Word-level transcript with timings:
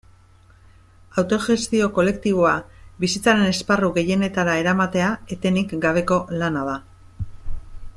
Autogestio 1.21 1.89
kolektiboa 1.97 2.55
bizitzaren 3.05 3.45
esparru 3.51 3.91
gehienetara 4.01 4.57
eramatea 4.65 5.13
etenik 5.37 5.77
gabeko 5.89 6.23
lana 6.45 6.69
da. 6.73 6.79